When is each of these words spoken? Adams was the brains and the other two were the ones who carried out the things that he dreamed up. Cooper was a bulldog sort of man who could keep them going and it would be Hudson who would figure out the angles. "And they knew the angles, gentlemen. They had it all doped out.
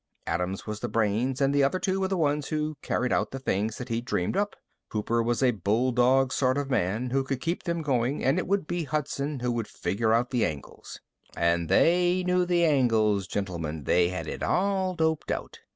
Adams 0.25 0.65
was 0.65 0.79
the 0.79 0.89
brains 0.89 1.39
and 1.41 1.53
the 1.53 1.63
other 1.63 1.77
two 1.77 1.99
were 1.99 2.07
the 2.07 2.17
ones 2.17 2.47
who 2.47 2.75
carried 2.81 3.13
out 3.13 3.29
the 3.29 3.37
things 3.37 3.77
that 3.77 3.87
he 3.89 4.01
dreamed 4.01 4.35
up. 4.35 4.55
Cooper 4.89 5.21
was 5.21 5.43
a 5.43 5.51
bulldog 5.51 6.33
sort 6.33 6.57
of 6.57 6.71
man 6.71 7.11
who 7.11 7.23
could 7.23 7.39
keep 7.39 7.61
them 7.61 7.83
going 7.83 8.23
and 8.23 8.39
it 8.39 8.47
would 8.47 8.65
be 8.65 8.85
Hudson 8.85 9.41
who 9.41 9.51
would 9.51 9.67
figure 9.67 10.11
out 10.11 10.31
the 10.31 10.43
angles. 10.43 10.99
"And 11.37 11.69
they 11.69 12.23
knew 12.25 12.47
the 12.47 12.65
angles, 12.65 13.27
gentlemen. 13.27 13.83
They 13.83 14.09
had 14.09 14.25
it 14.25 14.41
all 14.41 14.95
doped 14.95 15.29
out. 15.29 15.59